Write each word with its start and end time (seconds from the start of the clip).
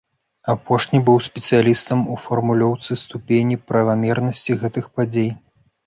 Апошні 0.53 1.01
быў 1.09 1.17
спецыялістам 1.27 1.99
у 2.15 2.19
фармулёўцы 2.25 2.91
ступені 3.05 3.55
правамернасці 3.69 4.61
гэтых 4.67 4.85
падзей. 5.01 5.31